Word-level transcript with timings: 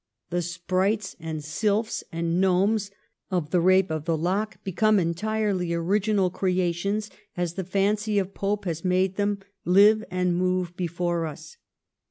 The 0.31 0.41
sprites 0.41 1.15
and 1.19 1.43
sylphs 1.43 2.03
and 2.11 2.41
gnomes 2.41 2.89
of' 3.29 3.51
The 3.51 3.59
Eape 3.59 3.91
of 3.91 4.05
the 4.05 4.17
Lock' 4.17 4.57
become 4.63 4.97
entirely 4.97 5.75
original 5.75 6.31
creations 6.31 7.11
as 7.37 7.53
the 7.53 7.63
fancy 7.63 8.17
of 8.17 8.33
Pope 8.33 8.65
has 8.65 8.83
made 8.83 9.17
them 9.17 9.37
live 9.63 10.03
and 10.09 10.35
move 10.35 10.75
before 10.75 11.27
us. 11.27 11.57